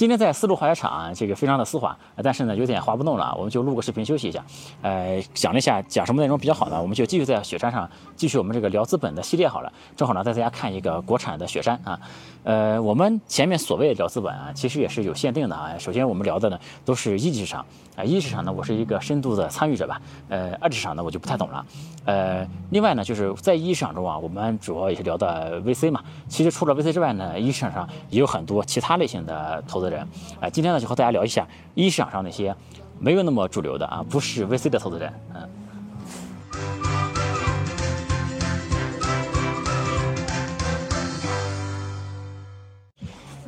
[0.00, 4.42] 今天在丝路滑雪场，这个非常的丝滑，但是呢有点滑不动了，我们就录个视频休息一下。
[4.80, 6.80] 呃，讲了一下讲什么内容比较好呢？
[6.80, 9.70] 我们就继续在雪山上继续我们这个聊资本的系列好了。
[9.94, 12.00] 正好呢带大家看一个国产的雪山啊。
[12.44, 15.76] 呃，我们前面所谓的聊资本啊，其实也是有限定的啊。
[15.78, 20.00] 首先我们聊的呢都是一级市场啊，一级市场呢我是一个深度的参与者吧。
[20.30, 21.66] 呃，二级市场呢我就不太懂了。
[22.06, 26.02] 呃，另外呢就是在一级市场中啊，我们主要也是聊的 VC 嘛。
[26.26, 30.06] 其实除了 VC 之外呢，一级市场上也有很多其他类型的投资人。
[30.40, 32.54] 啊，今天呢就和大家聊一下一市场上那些
[32.98, 35.48] 没有那么主流的啊，不是 VC 的投资人，嗯。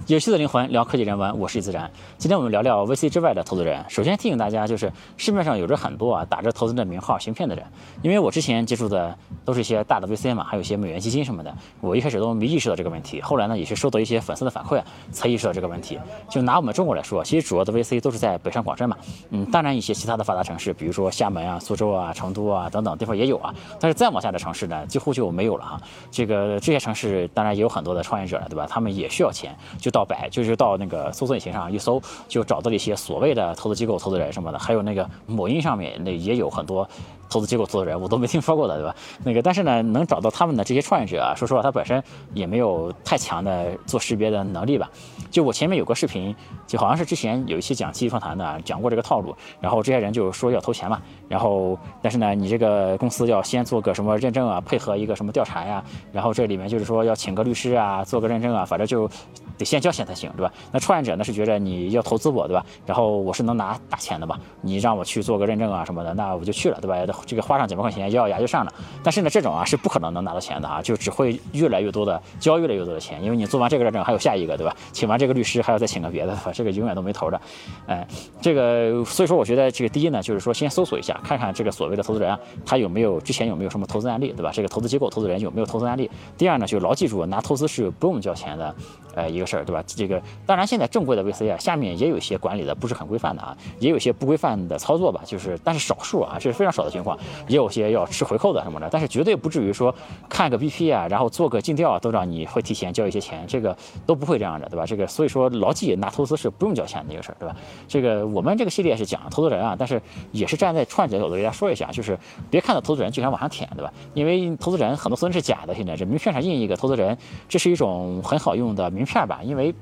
[0.09, 1.91] 有趣的灵魂聊科技人文，我是易自然。
[2.23, 3.85] 今天我们聊聊 VC 之外的投资人。
[3.89, 7.67] 首先提醒大家，就是市面上有着很多啊打着投资的名号行骗的人。
[8.01, 9.13] 因为我之前接触的
[9.45, 13.21] 都是一些大的 VC 嘛，还有一些美元基金什么的，我一开始都没意识到这个问题。
[13.21, 15.99] 后来呢，也是收到一些粉丝的反馈，才意识到这个问题。
[16.31, 18.97] 就拿我们中国来说，其实主要的 VC 都是在北上广深嘛，
[19.31, 23.53] 嗯，当然一些其他的发达城市，比如说厦门啊、苏州啊、成都啊等等地方也有啊。
[23.81, 25.81] 但是再往下的城市呢，几乎就没有了哈。
[26.13, 28.65] 这个这些城市当然也有很多的创业者了，对吧？
[28.71, 36.89] 他们也需要钱，就到百就是到那个搜索引擎上一搜，就找到了一些所谓的投资机构、投资人什么的，还有那个某音上面那也有很多
[37.31, 38.95] 投资机构、投资人，我都没听说过的，对吧？
[39.25, 42.03] 那个但是呢，能找到他们的这些创业者啊，说实话，他本身
[42.35, 44.91] 也没有太强的做识别的能力吧。
[45.33, 46.35] 就我前面有个视频，
[46.67, 59.09] 就好像是之前有一期讲积极访谈的，讲过这个套路，然后这些人就说要投钱嘛，然后但是呢，你这个公司要先做个什么认证啊，配合一个什么调查呀，然后这里面就是说要请个律师啊，做个认证啊，反正就
[59.57, 60.31] 得先交钱才行。
[60.37, 60.53] 对吧？
[60.71, 62.65] 那创业者呢是觉得你要投资我，对吧？
[62.87, 64.39] 然后我是能拿大钱的嘛？
[64.61, 66.97] 你让我去做个认证啊什么的，那我就去了，对吧？
[67.27, 68.73] 这个花上几万块钱，咬咬牙就上了。
[69.03, 74.75] 但是呢，这种啊是不可能能拿到钱的啊，就只会越来越多的交越来越多的钱，因为你做完这个认证还有下一个，对吧？
[74.93, 77.41] 请完这个律师还要再请个别的，这个永远都没头的。
[77.87, 78.05] 哎，
[78.41, 84.51] 这个所以说我觉得这个第一呢，就是说先搜索一下，看看这个所谓的投资人，他有没有之前有没有什么投资案例，对吧？
[84.53, 86.11] 这个投资机构、投资人有没有投资案例？
[86.37, 88.75] 第二呢，就牢记住拿投资是不用交钱的，
[89.15, 89.81] 呃，一个事儿，对吧？
[89.87, 90.21] 这个。
[90.45, 97.17] 当然，现在正规的 VC 啊，下面也有一些管理的不是很规范的啊，也有一些不规范的操作吧，就是但是少数啊，这是非常少的情况，
[97.47, 99.95] 也有些要吃回扣的什么的，但是绝对不至于说
[100.29, 104.85] 看个 BP 啊，然后做个尽调啊都让你会提前交一些钱，这个都不会这样的，对吧？
[104.87, 107.55] 这个所以说牢记拿投资是不用交钱的一个事儿，对吧？
[107.87, 110.01] 这个我们这个系列是讲投资人啊，但是
[110.33, 112.19] 也是站在创业者角度给大家说一下，就是
[112.51, 113.93] 别看到投资人就想往上舔，对吧？
[114.15, 117.17] 因为投资人很多资人是假的，现在这名片上印一个投资人，
[117.49, 119.75] 这是一种很好用的名片吧，因为。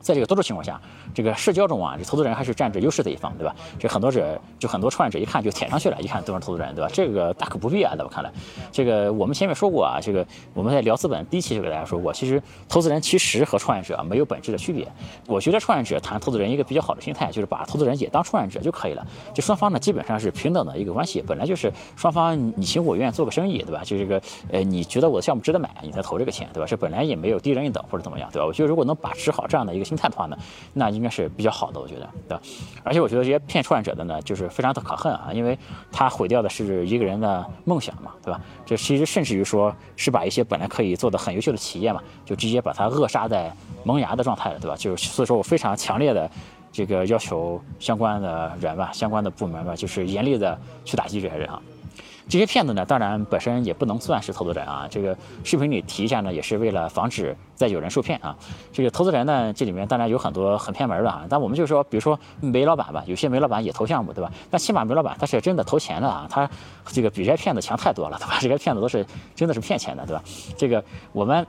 [0.00, 0.78] 在这个多数情况下。
[1.14, 3.54] 这个社交中啊，这投资人还是占着优势的一方，对吧？
[3.78, 6.90] 这很多者就很多创业者一看就舔上去了，一看都是投资人，对吧？
[6.92, 8.30] 这个大可不必啊，在我看来，
[8.72, 14.86] 这个我们前面说过啊，这个我们在聊资本第一期就给大家说过，其实投资人其实和创业者没有本质的区别。
[15.26, 23.82] 我觉得创业者谈投资人一个比较好的心态，就是把投资人也当创业者就可以了，就双方呢基本上是平等的一个关系，本来就是双方你情我愿做个生意，对吧？
[23.84, 24.20] 就这个
[24.50, 26.66] 呃，你觉得我的项目值得买，你才投这个钱，对吧？
[26.66, 28.46] 这本来也没有低人一等或者怎么样，对吧？
[28.46, 30.36] 我觉得如果能把持好这样的一个心态的话呢，
[30.72, 31.78] 那应应该是比较好的。
[31.78, 32.42] 我觉得，对吧？
[32.82, 35.58] 而且我觉得这些骗创业者的呢，就是非常的可恨啊，因为
[35.92, 38.40] 他毁掉的是一个人的梦想嘛，对吧？
[38.64, 43.54] 这其实甚至于说是把一些本来可以做的很优秀的企业嘛，就直接把它扼杀在
[43.84, 44.74] 萌芽的状态了，对吧？
[44.78, 46.30] 就是所以说我非常强烈的
[46.72, 51.60] 这个要求相关的人吧，相关的部门吧，就是严厉的去打击这些人啊。
[52.28, 54.86] 这些骗子呢，当然本身也不能算是投资人啊。
[54.90, 58.34] 这个视频里提一下呢，也是为了防止再有人受骗啊。
[58.72, 61.26] 这个投资人呢，这里面当然有很多很偏门的啊。
[61.28, 64.30] 但我们就说，比如说煤老板吧，有些煤老板也投项目，对吧？
[64.50, 66.48] 但起码煤老板他是真的投钱的啊，他
[66.86, 68.38] 这个比这些骗子强太多了，对吧？
[68.40, 69.04] 这些骗子都是
[69.34, 70.22] 真的是骗钱的，对吧？
[70.56, 71.46] 这个我们。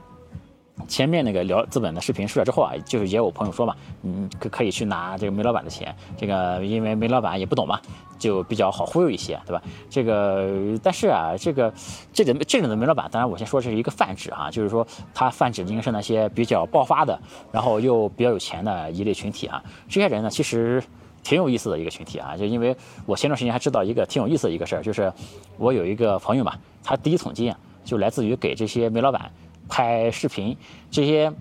[0.86, 7.80] 前面那个聊资本的视频出来之后啊，就是也有朋友说嘛，嗯，可可以去拿这个煤老板的钱，这个因为煤老板也不懂嘛，
[8.18, 9.62] 就比较好忽悠一些，对吧？
[9.88, 11.72] 这个但是啊，这个
[12.12, 17.18] 这种这种的煤老板，当然我先说这是一个泛指啊，就是说他泛指应该是那些比较爆发的，
[17.50, 19.62] 然后又比较有钱的一类群体啊。
[19.88, 20.82] 这些人呢，其实
[21.22, 22.76] 挺有意思的一个群体啊，就因为
[23.06, 25.12] 我前段时间还知道一个挺有意思的一个事儿，就是
[25.56, 26.52] 我有一个朋友嘛，
[26.84, 27.52] 他第一桶金，
[27.82, 29.30] 就来自于给这些煤老板。
[29.68, 30.56] 拍视频，
[30.90, 31.32] 这些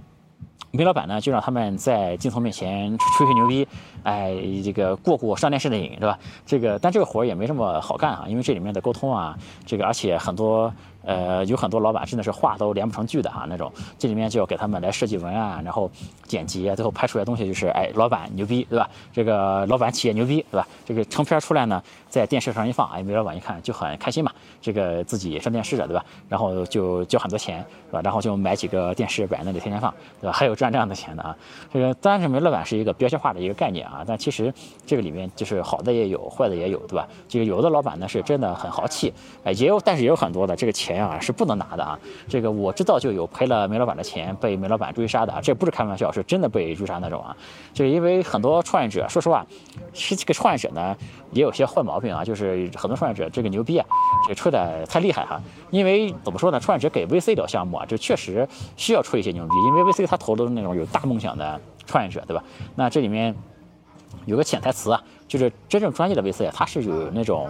[0.72, 3.68] 煤老板呢，就让他们在镜头面前吹吹牛逼，
[4.06, 6.18] 哎，这个过过上电视的瘾，是吧？
[6.46, 9.36] 这个，但这个活儿也没这么好干啊，因为这里面的沟通啊，
[9.66, 10.72] 这个而且很多
[11.04, 15.90] 呃，有很多老板真的是话都连不成句的哈那种，这里面就要给他们来设计文案，然后
[16.24, 18.88] 剪辑，最后拍出来东西就是，哎，老板牛逼，对吧？
[19.12, 20.68] 这个老板企业牛逼，对吧？
[20.86, 24.32] 这个成片出来呢，在电视上一放，哎，煤老板一看就很开心嘛，
[24.62, 26.04] 这个自己上电视了，对吧？
[26.28, 28.02] 然后就交很多钱，是吧？
[28.04, 30.34] 然后就买几个电视摆那里天天放，对吧？
[30.34, 31.36] 还有赚这样的钱的啊。
[31.72, 34.52] 这个当然是煤老板是一个标签化的一个概念啊，啊但其实
[34.86, 37.08] 这个里面就是好的也有，坏的也有，对吧？
[37.28, 39.14] 这个有的老板呢是真的很豪气，
[39.44, 41.76] 哎，也有，但是也有很多的这个钱啊是不能拿。
[41.76, 42.00] 的啊，
[42.30, 47.36] 这个我知道就有赔了煤老板的钱，被煤老板追杀的啊，这不是开玩笑，是真的被追杀那种啊。
[47.74, 49.46] 就因为很多创业者，说实话，
[49.94, 50.96] 是这个创业者呢
[51.32, 53.86] 也有些坏毛病啊，就是很多创业者这个牛逼啊，
[54.24, 55.42] 这个吹的太厉害哈。
[55.70, 62.42] 因为怎么说呢，创业者给 VC 聊项目啊，就确实需要吹一些牛逼，因为 VC 他投的是那种有大梦想的创业者，对吧？
[62.76, 63.36] 那这里面
[64.26, 67.50] 有个潜台词啊，就是真正专业的 VC，他是有那种。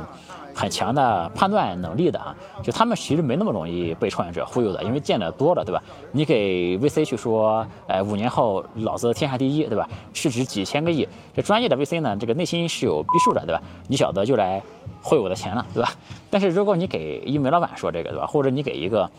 [0.57, 2.33] 很强的判断能力的啊，
[2.63, 5.83] 就他们其实没那么容易被创业者忽悠的，因为见得多了，对吧？
[6.13, 9.85] 你给 VC 去说，哎，五年后老子天下第一，对吧？
[10.13, 13.61] 市值几千个亿，这专业的 VC 呢，这个内心是有逼数的，对吧？
[13.89, 14.63] 你小子就来
[15.01, 15.91] 汇我的钱了，对吧？
[16.29, 18.25] 但是如果你给一煤老板说这个，对吧？
[18.25, 19.11] 或者你给一个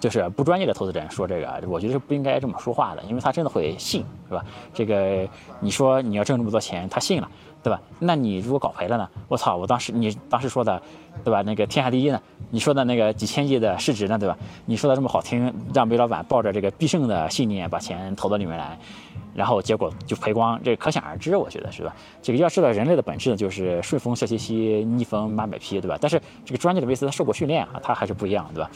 [0.00, 4.44] 就是不专业的投资人说这个，我觉得是不应该这么说话的，因为他真的会信，是吧？
[4.72, 5.28] 这个
[5.60, 7.28] 你说你要挣这么多钱，他信了。
[7.60, 7.82] 对吧？
[7.98, 9.06] 那你如果搞赔了呢？
[9.26, 9.56] 我操！
[9.56, 10.80] 我当时你当时说的，
[11.24, 11.42] 对吧？
[11.42, 12.20] 那个天下第一呢？
[12.50, 14.18] 你说的那个几千亿的市值呢？
[14.18, 14.36] 对吧？
[14.66, 18.78] 你说的这么好听，让煤老板抱着这个必胜的信念把钱投到里面来。
[19.34, 21.94] 然后结果就赔光，这可想而知，我觉得是吧？
[22.20, 25.96] 这个要知道，人类的本质呢，就是顺风笑嘻嘻，逆风马百匹，对吧？
[26.00, 28.70] 但是这个专业的 VC 他受过训练啊，他还是不一样，对吧？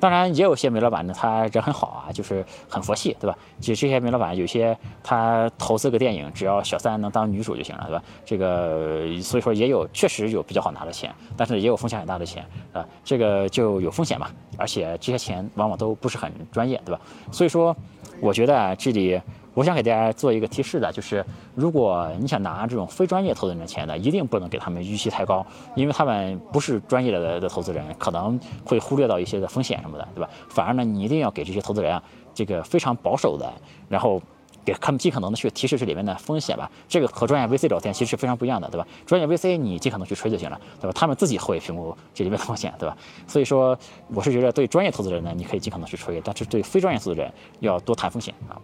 [0.00, 3.38] 当然也有些煤老板呢，他人很好啊，就是很佛系，对吧？
[3.60, 8.02] 就这些煤老板，有些他投资个电影，只要小三能当女主就行了，对吧？
[8.24, 17.00] 这个所以说也有确实有比较好拿的钱，但是也有风险很大的钱啊，这个就有风险嘛，而且这些钱往往都不是很专业，对吧？
[17.32, 17.74] 所以说，
[18.20, 19.20] 我觉得这里。
[19.52, 25.44] 我想给大家做一个提示的，就是如果你想拿这种非专业投资人的钱呢，一定不能给他们预期太高，
[25.74, 30.30] 因为他们不是专业的的投资人，可能会忽略到一些的风险什么的，对吧？
[30.48, 32.00] 反而呢，你一定要给这些投资人啊，
[32.32, 33.52] 这个非常保守的，
[33.88, 34.22] 然后
[34.64, 36.70] 给他们尽可能的去提示这里面的风险吧。
[36.88, 38.86] 这个和专业 VC 聊天其实是非常不一样的，对吧？
[39.06, 40.92] 专业 VC 你尽可能去吹就行了，对吧？
[40.94, 42.96] 他们自己会评估这里面的风险，对吧？
[43.26, 43.78] 所以说，
[44.08, 48.60] 我是觉得对专业投资人呢，你可以尽可能去吹，但是对非专业投资人要多谈风险啊。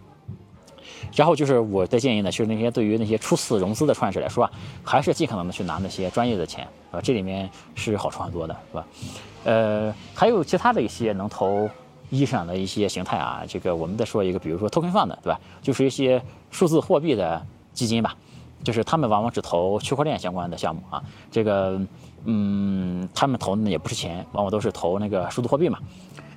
[1.15, 4.51] 然后就是我的建议呢，就是那些对于那些初次融资的创业者来说啊，
[4.83, 8.87] 还是尽可能的去拿那些专业的钱啊，这里面是好处很多的，是吧？
[9.43, 11.69] 呃，还有其他的一些能投
[12.09, 15.39] 意义上的一些形态啊，这个我们再说一个，比如说 token fund，对吧？
[15.61, 16.21] 就是一些
[16.51, 18.15] 数字货币的基金吧，
[18.63, 21.79] 就是他们往往只投区块链相关的项目啊，这个，
[22.25, 25.79] 嗯，他们投的也不是钱，往往都是投那个数字货币嘛。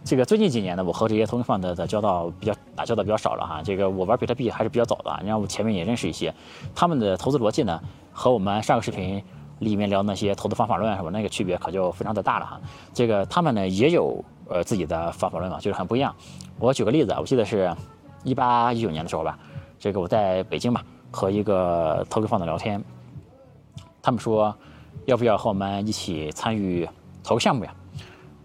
[0.03, 3.63] 这个最近几年呢，我和这些 token fund 的交道比较打交道比较少了哈。
[3.63, 6.35] 这个我玩比特币还是比较早的，你看我前面也认识一些，
[6.75, 7.81] 他们的投资逻辑呢，
[8.13, 9.23] 和我们上个视频
[9.59, 12.59] 里面聊那些投资方法论什么那个区别可就非常的大了哈。
[12.95, 16.15] 这个他们呢也有呃自己的方法论嘛，就是很不一样。
[16.59, 17.75] 我举个例子啊，我记得是
[18.25, 19.39] 一八一九年的时候吧，
[19.79, 22.85] 这个我在北京嘛和一个投资方的聊天，
[24.03, 24.55] 他们说
[25.07, 26.87] 要不要和我们一起参与
[27.25, 27.73] 投个项目呀？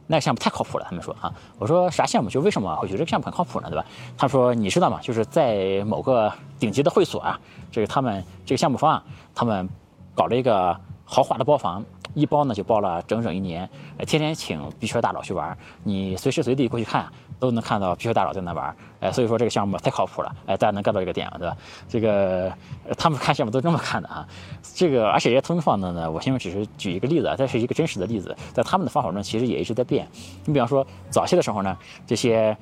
[0.07, 2.29] 那个项目太靠谱了，他们说啊，我说啥项目？
[2.29, 3.69] 就为什么会觉得这个项目很靠谱呢？
[3.69, 3.83] 对吧？
[4.15, 4.99] 他说你知道吗？
[5.01, 7.39] 就是在某个顶级的会所啊，
[7.71, 9.03] 这个他们这个项目方啊，
[9.33, 9.67] 他们
[10.13, 11.83] 搞了一个豪华的包房，
[12.15, 13.69] 一包呢就包了整整一年，
[14.07, 17.07] 天天请币圈大佬去玩，你随时随地过去看。
[17.37, 21.57] 都能看到皮球大佬在那玩，哎，所以说这个项目太靠谱了，哎，大家能 get 到这个点了，对吧？
[21.89, 22.49] 这个
[22.97, 24.25] 他们看项目都这么看的啊，
[24.73, 30.07] 这个而且这些通方的呢，我现在只是举一个例子，这是一个真实的例子，在他们的方法论其实也一直在变。
[30.45, 32.55] 你比方说早期的时候呢，这些。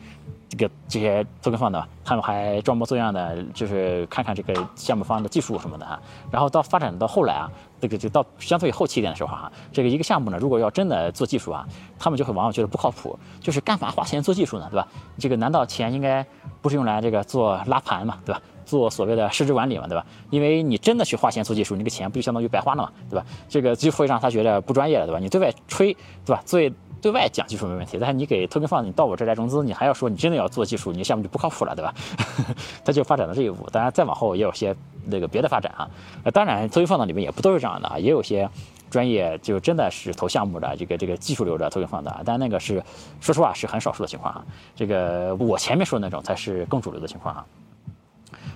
[0.55, 5.99] 这个这些投资方的，他们还装模作样的，就是看看这个项目方的技术什么的哈。
[6.29, 7.49] 然后到发展到后来啊，
[7.81, 11.67] 这个就到相对后期一点的时候哈，这个一个项目呢，如果要真的做技术啊，
[11.97, 14.87] 他们就会往往觉得不靠谱，就是干嘛花钱做技术呢，对吧？
[15.17, 16.23] 这个难道钱应该
[16.61, 18.39] 不是用来这个做拉盘嘛，对吧？
[18.63, 20.05] 做所谓的市值管理嘛，对吧？
[20.29, 23.25] 因为你真的去花钱做技术，那个钱不就相当于白花了嘛，对吧？
[23.49, 25.19] 这个就会让他觉得不专业了，对吧？
[25.19, 26.43] 你对外吹，对吧？
[26.45, 26.71] 最
[27.03, 31.93] 对外讲技术没问题，但是你给 token fund 你到我这来融资，你还要说你真的要做技术，你的项目就不靠谱了，对吧？
[32.85, 33.69] 他就发展到这一步。
[33.73, 34.73] 当然再往后也有些
[35.07, 35.85] 那个别的发展啊。
[36.23, 38.49] 呃，当然 token fund 里面也不都是这样的啊，也有些
[38.89, 42.81] 专业就真的是投项目的这个这个技术流的 token fund 啊，但那个是
[43.19, 44.45] 说实话是很少数的情况啊。
[44.73, 47.45] 这个我前面说的那种才是更主流的情况啊。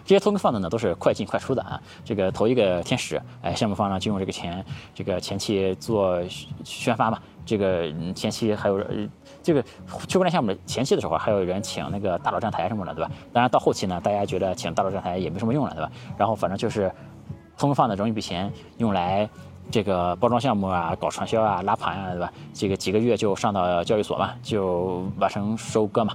[0.08, 6.18] 这些 token fund 呢都是快进快出的啊，这个投一个天使，哎，项目方呢就用这个钱，这个前期做
[6.64, 7.20] 宣发嘛。
[7.46, 8.82] 这个前期还有
[9.44, 9.62] 这个
[10.08, 13.12] 区块链项目的前期的时候，还有人请那个大佬站台什么的，对吧？
[13.34, 15.92] 当然到后期呢，大家觉得请大佬站台也没什么用了，对吧？
[16.18, 16.90] 然后反正就是
[17.58, 19.30] 通放的融一笔钱用来
[19.70, 22.32] 这个包装项目啊、搞传销啊、拉盘啊，对吧？
[22.54, 26.14] 这个几个月就上到交易所嘛，就完成收割嘛。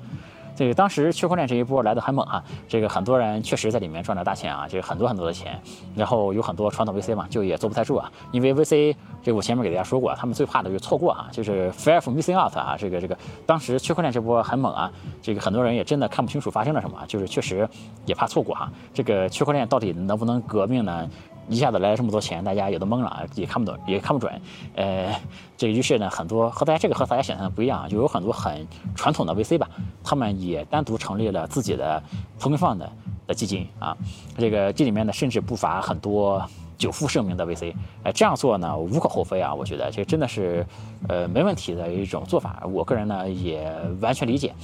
[0.54, 5.61] 这个当时区块链这一波来的很猛啊，这个很多人确实在里面赚了大钱啊，这个很多很多的钱，
[5.97, 13.16] 然后有很多传统 VC 嘛，就也坐不太住啊，因为 VC 这个我前面给大家说过，他们最怕的就是错过啊，就是 fear of missing out 啊，这个这个
[13.47, 17.68] 当时区块链这波很猛啊，这个很多人也真的看不清楚发生了什么，就是确实
[18.04, 21.09] 也怕错过哈，这个区块链到底能不能革命呢？
[21.49, 24.40] 一下子来了这么多钱，大家有的懵了啊，也看不懂，也看不准。
[24.75, 25.14] 呃，
[25.56, 29.68] 这个于是呢，很多和大家这个和大家想象的不一样，就有很多很传统的 VC 吧，
[30.02, 32.02] 他们也单独成立了自己的
[32.38, 32.78] token fund
[33.26, 33.96] 的基金啊。
[34.38, 36.42] 这个这里面呢，甚至不乏很多
[36.78, 37.75] 久负盛名的 VC。
[38.04, 40.66] 哎，这样做呢，无可厚非啊，我觉得这真的是
[41.08, 42.62] 呃没问题的一种做法。
[42.70, 43.70] 我个人呢也
[44.00, 44.54] 完全理解，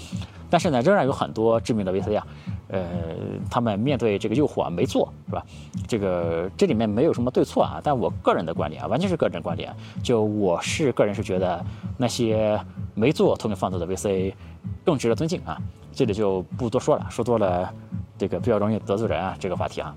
[0.48, 2.26] 但是呢，仍然有很多知名的 VC 啊。
[2.68, 2.84] 呃，
[3.50, 5.44] 他们面对这个诱惑啊没做，是吧？
[5.86, 9.74] 这个这里面没有什么对错啊，但我个人的观点啊，完全是个人观点。
[10.02, 11.64] 就我是个人是觉得
[11.96, 12.60] 那些
[12.94, 14.34] 没做投给放子的 VC
[14.84, 15.56] 更值得尊敬啊，
[15.92, 17.72] 这里就不多说了，说多了
[18.18, 19.94] 这个比较容易得罪人啊，这个话题啊。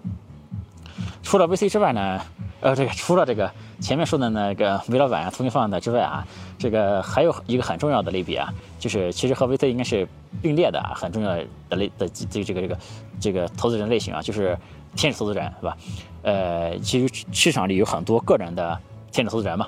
[1.24, 2.22] 除了 VC 之外呢？
[2.62, 6.26] 呃，这个 除了这个前面说的那个韦老板啊、通讯放的之外啊，
[6.60, 10.08] 这个还有一个很重要的类别啊，就是其实和 VC 应该是
[10.44, 11.36] 并列的啊，很重要
[11.70, 12.78] 的类的这这个这个
[13.20, 14.56] 这个投资人类型啊，就是
[14.96, 15.78] 天使投资人，是吧？
[16.22, 18.78] 呃，其实市场里有很多个人的
[19.12, 19.68] 天使投资人嘛，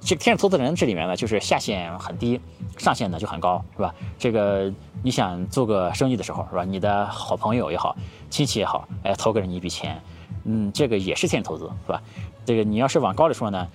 [0.00, 2.40] 这个天使投资人这里面呢，就是下限很低，
[2.78, 3.94] 上限呢就很高，是吧？
[4.18, 4.72] 这个
[5.04, 6.64] 你想做个生意的时候，是吧？
[6.64, 7.94] 你的好朋友也好，
[8.28, 10.02] 亲戚也好，哎，投给了你一笔钱。
[10.44, 12.02] 嗯，这个也是天使投资，是吧？
[12.44, 13.66] 这个你要是往高了说呢，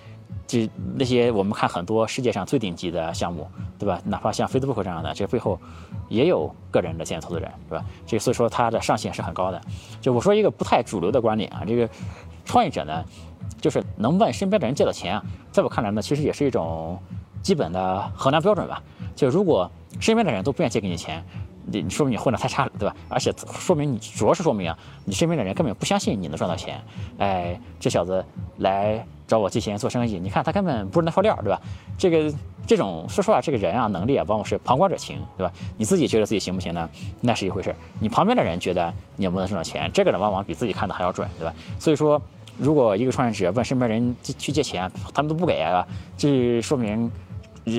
[0.46, 3.48] 这那些我们看很多世界上最顶级的项目，
[3.78, 4.00] 对吧？
[4.04, 5.58] 哪怕像 Facebook 这样的，这背后
[6.08, 7.84] 也有个人的天使投资人，是吧？
[8.06, 9.60] 这所以说它的上限是很高的。
[10.00, 11.88] 就我说一个不太主流的观点啊，这个
[12.44, 13.04] 创业者呢，
[13.60, 17.00] 就是能问身边的人借到钱啊，在我看来呢，其实也是一种
[17.42, 18.82] 基本的衡量标准吧。
[19.16, 21.24] 就如果身边的人都不愿意借给你钱。
[21.72, 22.94] 你说明你混得太差了，对吧？
[23.08, 26.80] 而且说明你主要是说明啊，你身边的人根本不相信你能赚到钱。
[27.18, 28.24] 哎，这小子
[28.58, 31.60] 来找我借钱做生意，你看他根本不是那块料，对吧？
[31.96, 32.32] 这个
[32.66, 35.52] 这种说实话，这个人啊，能力啊，往往是旁观者清，对吧？
[35.76, 36.88] 你自己觉得自己行不行呢？
[37.20, 37.74] 那是一回事。
[38.00, 41.54] 你旁边的人觉得你能不能赚到钱，这个人往往比自己看的还要准，对吧？
[41.78, 42.20] 所以说，
[42.58, 45.86] 如果一个创业者问身边人去借钱，他们都不给啊，
[46.16, 47.10] 这说明。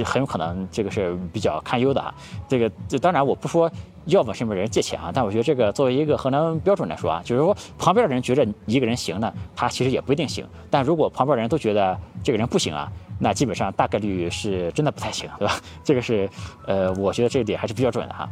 [0.05, 2.13] 很有可能这个是比较堪忧的啊，
[2.47, 3.69] 这个这当然我不说
[4.05, 15.55] 要问身边人借钱啊，但我觉得这个作为一个衡量标准来说啊，就是说旁边的人觉得一个人行呢，他其实也不一定行，但如果旁边人都觉得这个人不行啊，那基本上大概率是真的不太行，对吧？
[15.83, 16.29] 这个是
[16.65, 18.29] 呃，我觉得这一点还是比较准的哈。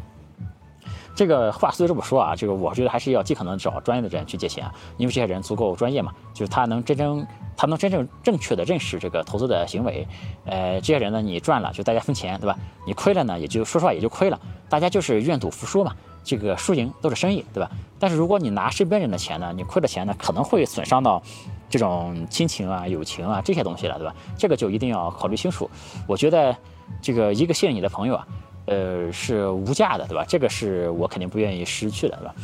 [1.19, 10.07] 这个话虽这么说啊，这个我觉得还是要尽可能找专业的人去借钱啊，因为这些人足够专业嘛，就是他能真正他能真正正确的认识这个投资的行为，
[10.45, 12.57] 呃，这些人呢，你赚了就大家分钱，对吧？
[12.87, 17.69] 你亏了呢，也就说实话也就亏了，大家就是愿赌服输嘛，这个输赢都是生意，对吧？
[17.99, 21.21] 但是如果你拿身边人的钱呢，你亏了钱呢，可能会损伤到
[21.69, 24.15] 这种亲情啊、友情啊这些东西了，对吧？
[24.37, 25.69] 这个就一定要考虑清楚。
[26.07, 26.55] 我觉得
[27.01, 28.25] 这个一个信任你的朋友啊。
[28.69, 30.23] 呃，是无价的，对吧？
[30.27, 32.35] 这个是我肯定不愿意失去的，对吧？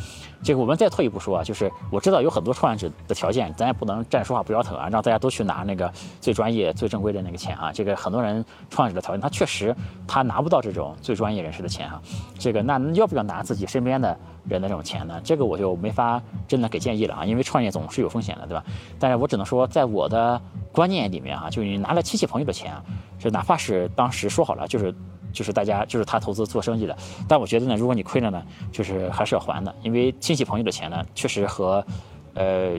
[0.42, 5.90] 这个我们再退一步说啊，就是我知道有很多创业者的条件，咱也不能站着说话不腰疼啊，让大家都去拿那个
[6.20, 7.70] 最专业、最正规的那个钱啊。
[7.72, 9.74] 这个很多人创业者的条件，他确实
[10.06, 12.02] 他拿不到这种最专业人士的钱啊。
[12.38, 14.16] 这个那要不要拿自己身边的
[14.48, 15.20] 人的这种钱呢？
[15.24, 18.64] 这个我就没法真的给建议了啊，因为创业总是有风险的，对吧？
[18.98, 20.40] 但是我只能说，在我的
[20.72, 22.82] 观念里面啊，就是你拿了亲戚朋友的钱啊，
[23.18, 24.94] 就哪怕是当时说好了，就是。
[25.36, 26.96] 就是大家就是他投资做生意的，
[27.28, 31.84] 但我觉得呢，如果你亏了呢，就是还是要还的，因为亲戚朋友的钱呢，确实和，
[32.32, 32.72] 呃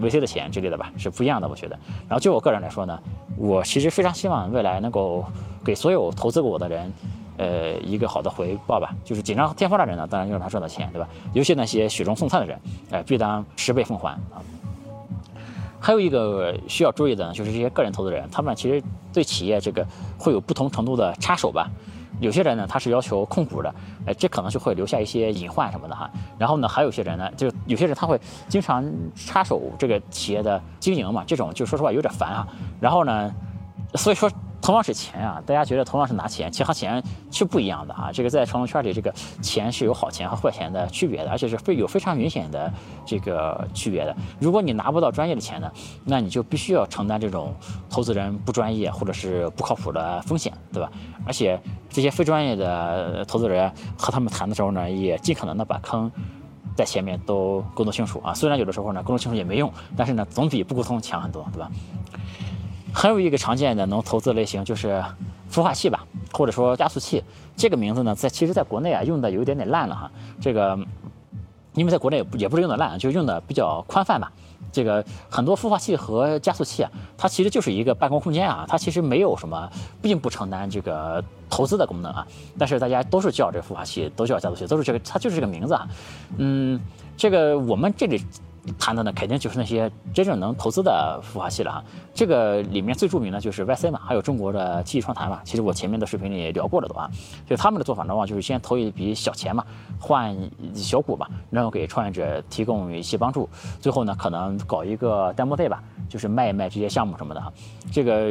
[0.00, 1.78] ，VC 的钱之类的吧是不一样的，我觉得。
[2.08, 2.98] 然后就我个人来说呢，
[3.36, 5.22] 我其实非常希望未来能够
[5.62, 6.92] 给所有投资过我的人，
[7.36, 8.94] 呃，一个好的回报吧。
[9.04, 11.06] 就是锦上添花的人呢，当然就让他赚到钱，对吧？
[11.34, 12.58] 尤其那些雪中送炭的人，
[12.90, 14.40] 哎，必当十倍奉还啊。
[15.80, 19.86] 还有一个需要注意的呢，就是这些个人投资人，他们其实对企业这个
[20.18, 21.70] 会有不同程度的插手吧。
[22.20, 23.74] 有些人呢，他是要求控股的，
[24.06, 26.10] 哎，这可能就会留下一些隐患什么的哈。
[26.38, 28.84] 然后呢，还有些人呢，就有些人他会经常
[29.14, 32.46] 插手这个企业的经营嘛，这种就说实话有点烦啊。
[32.80, 33.34] 然后呢，
[33.94, 34.30] 所以说。
[34.68, 38.10] 同样是钱啊，大家觉得同样是拿钱，钱和钱是不一样的啊。
[38.12, 39.10] 这个在传统圈里，这个
[39.40, 42.70] 钱是有好钱和坏钱的区别的，而且是非有非常明显的
[43.06, 44.14] 这个区别的。
[44.38, 45.72] 如果你拿不到专业的钱呢，
[46.04, 47.54] 那你就必须要承担这种
[47.88, 50.92] 投资人不专业或者是不靠谱的风险，对吧？
[51.26, 51.58] 而且
[51.88, 56.12] 这些非专业的投资人和他们谈的时候呢，也尽可能的把坑
[56.76, 58.34] 在前面都沟通清楚啊。
[58.34, 61.70] 虽然有的时候呢，沟通清楚也没用，但是呢，总比不沟通强很多，对吧？
[62.98, 65.00] 还有一个常见的能投资类型就是
[65.52, 67.22] 孵化器吧，或者说加速器。
[67.56, 70.10] 这个名字呢，在其实在国内啊用的有一点点烂了哈。
[70.40, 70.76] 这个
[71.74, 74.32] 因为在国内也不也不是用的烂，就用的比较宽泛吧。
[74.72, 79.70] 这个很多孵化器和加速器啊，它其实就是一个办公空间啊，它其实没有什么，
[80.02, 82.26] 并不承担这个投资的功能啊。
[82.58, 85.86] 但是大家都是叫这个孵化器，都叫加速器，都是这个，它就是这个名字啊。
[86.38, 86.80] 嗯，
[87.16, 88.20] 这个我们这里。
[88.78, 91.84] 谈的呢，肯定就是那些真正能投资的孵化器了哈。
[92.12, 95.40] 这个里面最著名的就是 YC 嘛，还有中国的 T 创谈嘛。
[95.44, 97.08] 其实我前面的视频里也聊过了都啊。
[97.46, 99.64] 就他们的做法呢，往往就是先投一笔小钱嘛，
[99.98, 100.36] 换
[100.74, 103.48] 小股吧，然后给创业者提供一些帮助。
[103.80, 107.52] 最后呢，可能搞一个 demo day 吧，就是卖一卖这些项目什么的哈。
[107.92, 108.28] 这个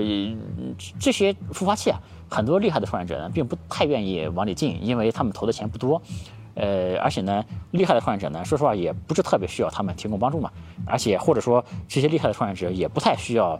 [0.99, 6.01] 这些孵化器啊，很多厉害的创业者呢，并不太愿意往里进，因为他们投的钱不多。
[6.57, 10.51] 呃，而且呢，厉害的创业者呢，说实话也不是特别需要他们提供帮助嘛。
[10.85, 13.59] 而且或者说这些厉害的创业者也不太需要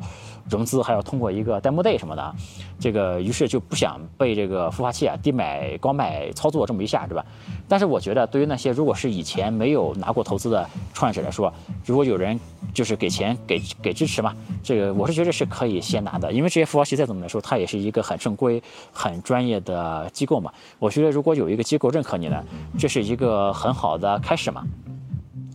[0.50, 2.36] 融资，还要通过一个 demo day 什么的，
[2.80, 7.26] 这个于是就不想被这个孵化器啊低买高卖操作这么一下，对吧？
[7.68, 11.54] 但是我觉得对于那些如果是以前没有拿过投资的创业者来说，
[11.86, 12.40] 如果有人
[12.74, 18.62] 就是给钱给给支持嘛，这个我是觉得是可以先拿的，因为这些孵化器再怎么来说，它也是一个很正规、
[18.94, 20.52] 很专业的机构嘛。
[20.80, 22.42] 我觉得如果有一个机构认可你呢，
[22.80, 24.64] 这这是一个很好的开始嘛。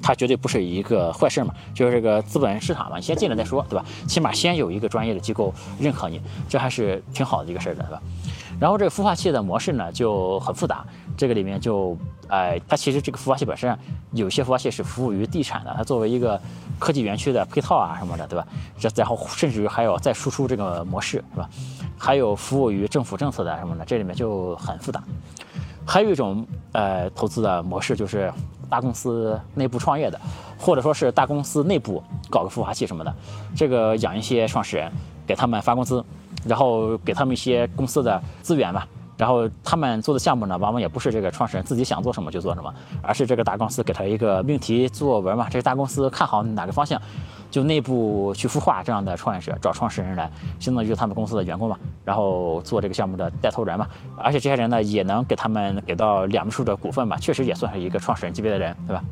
[0.02, 3.84] 它绝对不是一个坏事嘛，就是这个资本市场嘛，你先进来再说，对吧？
[4.06, 8.02] 起码先有一个专业的机构认可你，这还是挺好的一个事儿的，对吧？
[8.60, 10.84] 然后这个孵化器的模式呢就很复杂，
[11.16, 11.96] 这个里面就，
[12.28, 13.78] 哎，它其实这个孵化器本身，
[14.10, 16.38] 有些孵化器是服务于地产的，它作为一个
[16.78, 18.46] 科技园区的配套啊什么的，对吧？
[18.78, 21.48] 这然后甚至于还有再输出这个模式，是吧？
[21.96, 25.00] 还有服务于政府政策的什么的，这里面就很复杂。
[25.86, 28.32] 还有一种呃投资的模式就是。
[28.70, 30.18] 大公司内部创业的，
[30.58, 33.14] 或者说是大公司内部搞个孵化器什么的，
[33.54, 34.90] 这个养一些创始人，
[35.26, 36.02] 给他们发工资，
[36.46, 38.88] 然后给他们一些公司的资源吧。
[39.18, 46.98] 然后他们做的项目呢，往往也不是这个创始人自己想做什么就做什么，而是这个大公司给他一个命题作文嘛，这个大公司看好哪个方向。
[47.52, 50.28] 就内部去孵化这样的创业者，找创始人来，
[50.58, 53.86] 相当于他们公司的员工嘛，然后做这个项目的带头人嘛，
[54.16, 59.04] 而且这些人呢也能给他们给到两位数的股份吧，确实也算是一个创始人级别的人，对吧？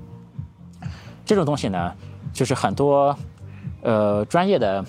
[1.26, 1.92] 这种东西呢，
[2.32, 3.14] 就是很多
[3.82, 4.82] 呃专业的，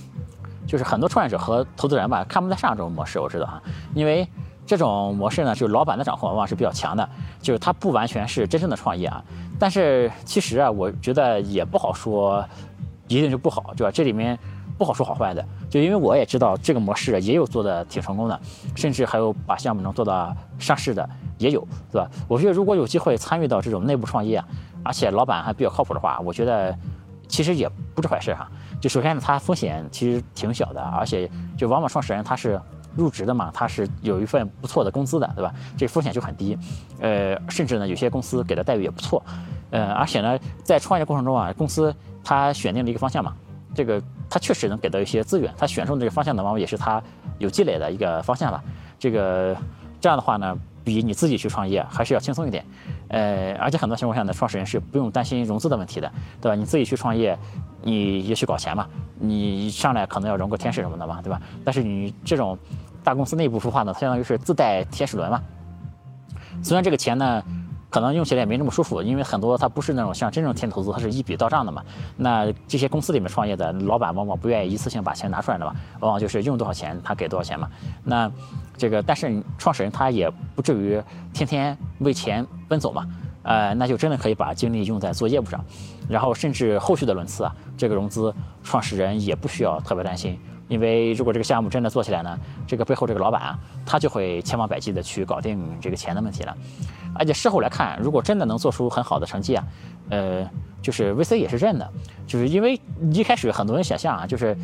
[0.65, 3.61] 就是很多创业者和投资人吧看不太上这种模式，我知道啊，
[3.93, 4.25] 因为
[4.65, 7.09] 这种模式呢，就是老板的掌控往往是比较强的，
[7.41, 9.21] 就是他不完全是真正的创业啊，
[9.59, 12.41] 但是其实啊，我觉得也不好说。
[13.17, 13.91] 一定就不好，对吧？
[13.91, 14.37] 这里面
[14.77, 18.39] 不好说好坏的，就因为我也知道这个模式也有做的挺成功的，
[18.75, 22.09] 甚至还有把项目能做到上市的也有，对吧？
[22.27, 24.43] 我觉得如果有机会参与到这种内部创业，
[24.83, 26.75] 而且老板还比较靠谱的话，我觉得
[27.27, 28.49] 其实也不是坏事哈。
[28.79, 32.59] 就首先呢，它风险其实挺小的，而且就往往创始人他是
[32.95, 35.53] 入职的嘛，他是有一份不错的工资的，对吧？
[35.77, 36.57] 这风险就很低，
[36.99, 39.23] 呃，甚至呢有些公司给的待遇也不错，
[39.69, 41.93] 呃，而且呢在创业过程中啊，公司。
[42.23, 43.35] 他选定了一个方向嘛，
[43.73, 47.01] 这个他确实能给到一些资源，他选中这个方向呢，往往也是他
[47.39, 48.63] 有积累的一个方向吧。
[48.99, 49.55] 这个
[49.99, 52.65] 这样的话呢，比你自己去创业还是要轻松一点。
[53.07, 56.55] 呃，而且很多情况下呢，创始人是不用担心融资的问题的，对吧？
[56.55, 57.37] 你自己去创业，
[57.81, 58.87] 你也去搞钱嘛，
[59.19, 61.41] 你上来可能要融个天使什么的嘛，对吧？
[61.65, 62.57] 但是你这种
[63.03, 65.41] 大公司内部孵化呢，相当于是自带天使轮嘛。
[66.63, 67.43] 虽然这个钱呢。
[67.91, 71.83] 可能用起来也没那么舒服，因为很多它不是那种像真正天投资，它是一笔到账的嘛。
[72.15, 77.69] 那这些公司里面创业的老板往往不愿意一次性把钱拿出来的嘛，往往就是用多少钱他给多少钱嘛。
[78.03, 78.31] 那
[78.77, 83.05] 这个但是创始人他也不至于天天为钱奔走嘛，
[83.43, 85.63] 呃，那就真的可以把精力用在做业务上，
[86.07, 90.39] 然后甚至后续的轮次啊，这个融资创始人也不需要特别担心。
[90.71, 96.55] 因为如果这个项目真的做起来呢，这个背后这个老板啊，他就会千方百计的去搞定这个钱的问题了。
[97.13, 99.67] 而且事后来看，如果真的能做出很好的成绩啊，
[100.09, 100.49] 呃，
[100.81, 101.91] 就是 VC 也是认的，
[102.25, 102.79] 就是因为
[103.11, 104.55] 一开始很多人想象啊，就是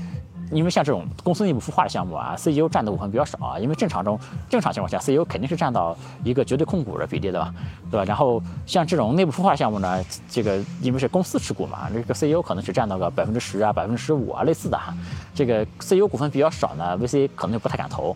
[0.51, 3.60] 因为像这种公司内部孵化的项目啊，CEO 占的股份比较少啊。
[3.60, 4.17] 因为正常中
[4.49, 7.53] 正常情况下，CEO 肯定是占到一个绝对控股的比例的吧，
[7.91, 8.05] 对吧？
[8.05, 14.93] 然后像这种内部孵化项目呢，这个因为是公司持股嘛，这个 CEO 可能只占到个百分之十啊、百分之十五啊，类似的哈。
[15.36, 18.15] 这个 CEO 股份比较少呢，VC 可能就不太敢投。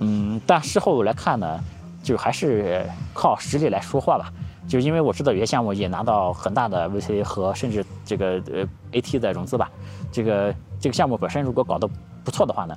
[0.00, 1.58] 嗯，但事后来看呢，
[2.02, 4.30] 就还是靠实力来说话吧。
[4.68, 9.70] 就因为我知道有些项目也拿到很大的 VC 和甚至这个呃 AT 的融资吧，
[10.12, 10.54] 这个。
[10.80, 11.88] 这个项目本身如果搞得
[12.24, 12.76] 不错的话呢，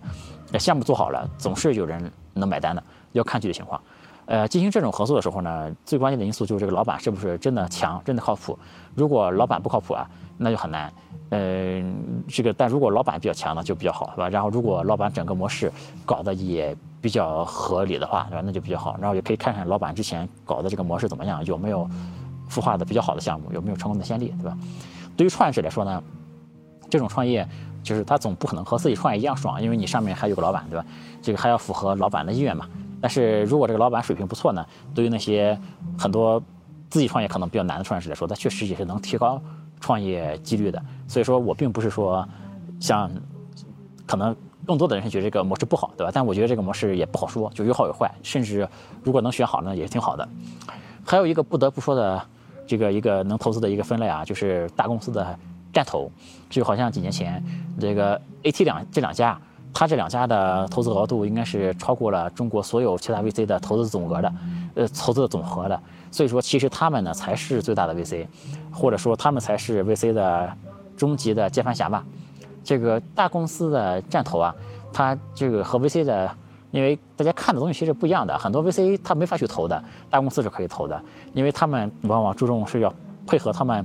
[0.51, 3.81] 那项目做好了，总是有人能买单的，要看具体情况。
[4.25, 8.57] 呃，进行这种合作的时候呢，最关键的因素就是这个老板是不是真的强，真的靠谱。
[8.95, 10.91] 如果老板不靠谱啊，那就很难。
[11.31, 14.29] 嗯，这个但如果老板比较强呢，就比较好，是吧？
[14.29, 15.69] 然后如果老板整个模式
[16.05, 18.41] 搞得也比较合理的话，对吧？
[18.45, 18.95] 那就比较好。
[19.01, 21.85] 然后也可以看看老板之前搞的这个模式怎么样，有没有
[22.49, 24.57] 孵化的比较好的项目，有没有成功的先例，对吧？
[25.17, 26.01] 对于创业者来说呢，
[26.93, 27.47] 这种创业。
[27.83, 30.85] 就是他总不可能和自己创业一样爽，因为你上面还有个老板，对吧？
[31.21, 32.65] 这个还要符合老板的意愿嘛。
[33.01, 35.59] 但是如果这个老板水平不错呢，对于那些
[35.99, 36.41] 很多
[36.89, 39.37] 自己创业可能比较难的创业者来说，他确实也是能提高
[39.81, 40.81] 创业几率的。
[41.09, 42.25] 所以说我并不是说
[42.79, 43.11] 像
[44.07, 44.33] 可能
[44.65, 46.11] 更多的人是觉得这个模式不好，对吧？
[46.13, 48.65] 但我觉得这个模式也不好说，就有好有坏，甚至
[49.03, 50.25] 如果能选好呢，也是挺好的。
[51.05, 52.25] 还有一个不得不说的
[52.65, 55.37] 这个一个能投资的一个分类啊，就是大公司的。
[55.73, 56.09] 战投，
[56.49, 57.43] 就好像几年前
[57.79, 59.37] 这个 AT 两这两家，
[59.73, 64.33] 它这两家的投资额度应该是超过了中国所有其他 VC 的投资总额的，
[64.75, 65.81] 呃，投资的总和的。
[66.11, 68.27] 所以说，其实他们呢才是最大的 VC，
[68.71, 70.55] 或者说他们才是 VC 的
[70.95, 72.05] 终极的接盘侠吧。
[72.63, 74.53] 这个大公司的战投啊，
[74.93, 76.31] 它这个和 VC 的，
[76.69, 81.01] 因为大家看的东西其实不一样的，很多 VC 他没法去投的，大公司是可以投的，
[81.33, 82.93] 因为他们往往注重是要
[83.25, 83.83] 配合他们。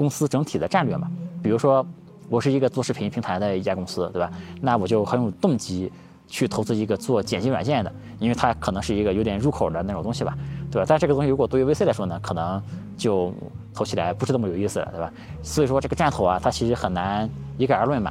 [0.00, 1.06] 公司整体的战略嘛，
[1.42, 1.86] 比如说
[2.30, 4.32] 我是一个做视频平台的一家公司，对吧？
[4.62, 5.92] 那我就很有动机
[6.26, 10.34] 去投资一个做剪辑软件的，因为它可能是一个有点入口的那种东西吧，
[10.70, 10.86] 对吧？
[10.88, 12.62] 但这个东西如果对于 VC 来说呢，可能
[12.96, 13.30] 就
[13.74, 15.12] 投起来不是那么有意思了，对吧？
[15.42, 18.10] 所以说这个战投啊，它其实很难一概而论嘛。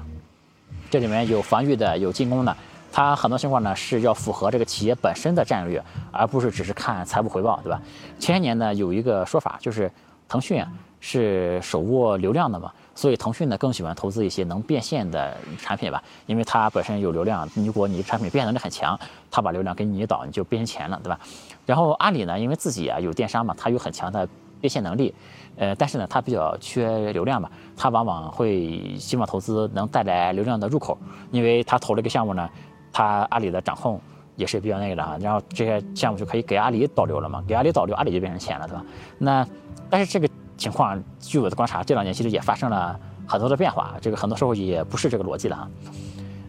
[0.91, 2.56] 这里面有防御的，有进攻的，
[2.91, 7.82] 它很多情况呢是要符合这个企业本身的战略，而不是只是看财务回报，对吧？
[8.19, 9.91] 前些年呢有一个说法就是
[10.28, 10.71] 腾讯啊。
[10.99, 18.99] 是手握流量的嘛，所以腾讯呢更喜欢投资一些能变现的产品吧，因为它本身有流量，如果你产品变现能力很强，
[19.31, 21.19] 它把流量给你一导，你就变成钱了，对吧？
[21.65, 24.27] 然后阿里呢，因为自己啊有电商嘛，它有很强的
[24.59, 25.13] 变现能力，
[25.55, 30.97] 呃，但是呢它比较缺流量嘛，它往往会希望投资能带来流量的入口，
[31.31, 32.49] 因为它投了一个项目呢，
[32.91, 34.01] 它阿里的掌控
[34.35, 38.83] 也是比较那个的哈，然后这些项目就可以给阿里导流了嘛，给阿里导流，阿里就变成钱了，对吧？
[39.17, 39.47] 那
[39.89, 40.27] 但是这个。
[40.60, 43.95] 情况，据我的观察，这两年其实也发生了很多的变化。
[44.02, 45.67] 这个很多时候也不是这个逻辑的哈。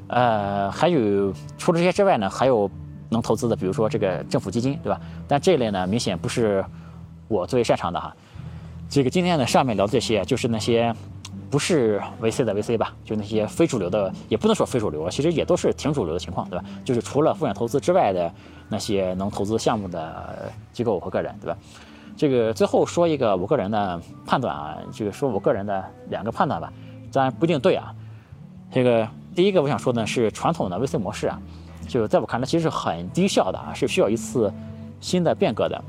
[0.08, 2.68] 呃，还有除了这些之外呢，还有
[3.08, 5.00] 能投资的，比如说这个政府基金，对吧？
[5.28, 6.64] 但这一类呢，明显不是
[7.28, 8.14] 我最擅长的哈。
[8.88, 10.92] 这个今天呢，上面聊的这些，就是那些
[11.48, 16.64] 不是 VC 的 VC 吧，就那些非主流的，也不能说非主流，其实也都是挺主流的情况，对吧？
[16.84, 18.32] 就是除了风险投资之外的
[18.68, 21.56] 那些能投资项目的机构和个人，对吧？
[22.20, 26.70] 这个最后说一个我个人的判断啊，这个说我个人的两个判断吧，
[27.10, 27.94] 当然不一定对啊。
[28.70, 31.40] 这个第一个我想说的是传统的 VC 模式啊，
[31.88, 34.52] 就在我看来其实是很低效的啊，是需要一次
[35.00, 35.82] 新的变革的。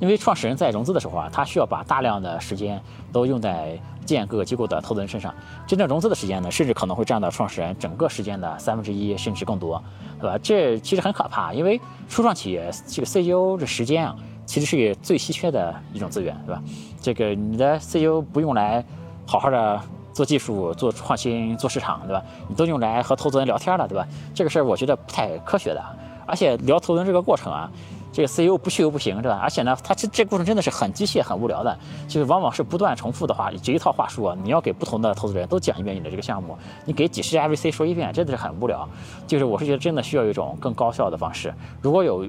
[0.00, 5.32] 因为创始人在融资的时候啊，他需要把大量的时间都用在建各个机构的投资人身上，
[5.68, 9.80] 真正融资的时间呢，甚至可能会占到创始人整个时间的三分之一甚至更多，
[10.18, 10.36] 对吧？
[10.42, 14.16] 这其实很可怕，因为初创企业这个 CEO 这时间啊。
[14.50, 16.60] 其实是最稀缺的一种资源，对吧？
[17.00, 18.84] 这个你的 CEO 不用来
[19.24, 19.80] 好好的
[20.12, 22.20] 做技术、做创新、做市场，对吧？
[22.48, 24.04] 你都用来和投资人聊天了，对吧？
[24.34, 25.80] 这个事儿我觉得不太科学的。
[26.26, 27.70] 而且聊投资人这个过程啊，
[28.12, 29.38] 这个 CEO 不去又不行，对吧？
[29.40, 38.88] 而且呢，他这这过程真的是很机械、很无聊的，就是往往是不断重复的话，这一套话术，你要给不同的投资人都讲一遍你的这个项目，你给几十家 VC 说一遍，真的是很无聊。
[39.28, 42.26] 就是我是觉得真的需要一种更高效的方式，如果有。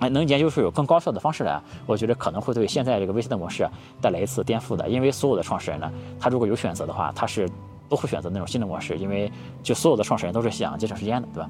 [0.00, 3.68] 哎，能研究出有更高效的方式来，我觉得可能会对现在这个 VC 的模式
[4.00, 4.88] 带来一次颠覆的。
[4.88, 7.48] 因为所有的创始人呢，他如果有选择的话，他是
[7.88, 9.30] 都会选择那种新的模式，因为
[9.62, 11.48] 就所有的创始人都是想节省时间的，对吧？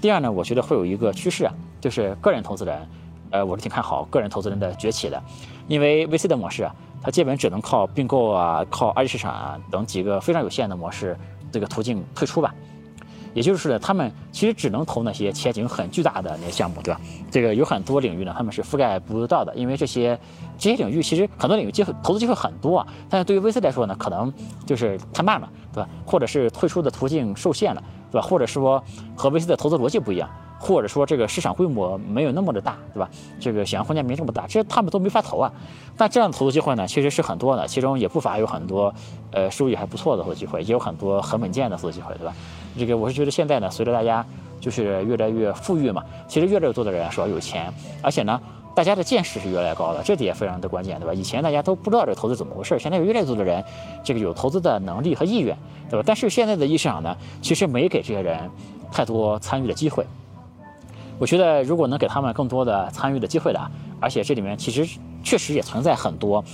[0.00, 2.88] 第二呢，我觉得会有一个趋势啊，就是个人投资人，
[3.30, 5.22] 呃，我是挺看好个人投资人的崛起的，
[5.68, 11.16] 因为 VC 的模式啊，它基本只能靠并购啊、靠二级市场啊等几个非常有限的模式
[11.50, 12.52] 这个途径退出吧。
[13.34, 17.00] 也就是呢他们其实只能投那些前景很巨大的那些项目，对吧？
[17.30, 20.18] 这个有很多领域呢，他们是覆盖不到的，因为这些
[20.58, 24.32] 这些领域其实很多领域机会投资机会很多啊，但是对于 VC 来说呢，可能
[24.66, 25.88] 就是太慢了，对吧？
[26.04, 28.26] 或者是退出的途径受限了，对吧？
[28.26, 28.82] 或者说
[29.16, 30.28] 和 VC 的投资逻辑不一样。
[30.62, 33.10] 或者说这个市场规模没有那么的大，对吧？
[33.40, 35.52] 这个想象空间没这么大，这他们都没法投啊。
[35.96, 38.94] 但这样的投资机会呢，其实是很多的，其中也不乏有很多，
[39.32, 42.32] 呃，收益还不错的投资机会，也有很多很稳健的投资机会，对吧？
[42.78, 44.24] 这个我是觉得现在呢，随着大家
[44.60, 47.68] 就是越来越富裕嘛，其实越来越多的人说有钱，
[48.00, 48.40] 而且呢，
[48.72, 51.12] 大家的见识是越来越高了，这点也非常的关键，对吧？
[51.12, 53.64] 以前大家都不知道这个投资怎么回事，现在有越来越多的人
[54.04, 55.58] 这个有投资的能力和意愿，
[55.90, 56.04] 对吧？
[56.06, 58.48] 但是现在的市场呢，其实没给这些人
[58.92, 60.06] 太多参与的机会。
[61.22, 64.84] 我觉得，如果能给他们更多的参与的机会的，而且这里面其实
[65.22, 66.44] 确实也存在很多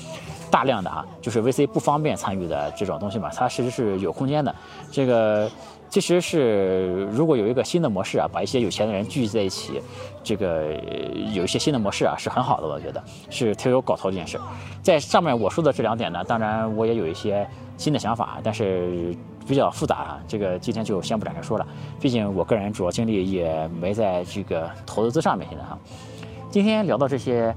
[0.51, 4.55] 大量的啊，就是 VC 不方便参与的这种东西嘛，它其实是有空间的。
[4.93, 5.51] 这个
[5.89, 9.81] 其实是如果有一个新的模式啊，把一些有钱的人聚集在一起，
[10.23, 10.73] 这个
[11.33, 14.39] 有一些新的模式啊，是很好的，我觉得是挺有搞头的一件事。
[14.83, 19.17] 在上面我说的这两点呢，当然我也有一些新的想法，但是。
[19.49, 21.67] 比较复杂啊，这个今天就先不展开说了。
[21.99, 25.79] 毕竟我个人主要精力也没在这个投资上面，现在哈。
[26.51, 27.57] 今天聊到这些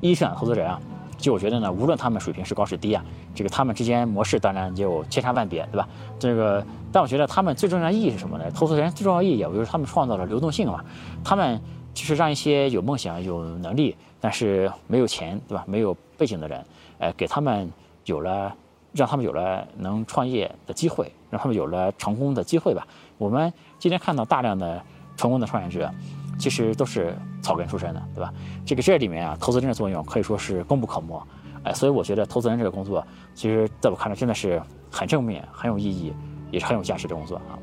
[0.00, 0.80] 一线投资人啊，
[1.18, 5.88] 就我觉得呢，无论他们水平是高是低啊，这个他们之间模式当然就千差万别，对吧？
[6.18, 8.50] 这个，但我觉得他们最重要的意义是什么呢？
[8.50, 10.84] 投资人最重要的意义，就是他们创造了流动性嘛。
[11.24, 11.60] 他们
[11.94, 15.64] 就是让一些有梦想、有能力，但是没有钱，对吧？
[15.66, 16.64] 没有背景的人，
[16.98, 17.70] 呃，给他们
[18.04, 18.54] 有了。
[18.94, 22.86] 让他们有了能创业的机会，让他们有了成功的机会吧。
[23.16, 24.82] 我们今天看到大量的
[25.16, 25.90] 成功的创业者，
[26.38, 28.30] 其实都是草根出身的，对吧？
[28.66, 31.26] 这个这里面啊，投资人的作用可以说是功不可没。
[31.64, 36.12] 哎，所以我觉得投资人这个工作，其实在我看来真的是很正面、很有意义，
[36.50, 37.58] 也是很有价值的工作啊。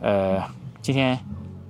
[0.00, 0.42] 呃，
[0.80, 1.18] 今天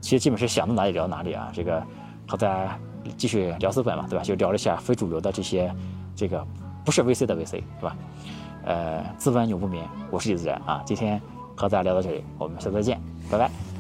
[0.01, 1.51] 其实基本是想到哪里聊哪里啊。
[1.53, 1.83] 这个
[2.27, 2.79] 和大家
[3.17, 4.25] 继续聊资本嘛，对吧？
[4.25, 5.73] 就聊了一下非主流的这些，
[6.17, 6.45] 这个
[6.85, 7.97] 不是 VC 的 VC，对吧？
[8.65, 10.83] 呃，资本永不眠，我是李自然啊。
[10.87, 11.21] 今天
[11.57, 13.72] 和大家聊到这里，我们下次再见，拜拜。